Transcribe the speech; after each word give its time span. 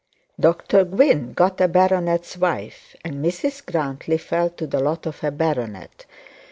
Dr 0.39 0.83
Gwynne 0.83 1.31
got 1.33 1.61
a 1.61 1.67
baronet's 1.67 2.35
wife, 2.35 2.95
and 3.05 3.23
Mrs 3.23 3.63
Grantly 3.63 4.17
fell 4.17 4.49
to 4.49 4.65
the 4.65 4.79
lot 4.79 5.05
of 5.05 5.23
a 5.23 5.29
baronet. 5.29 6.05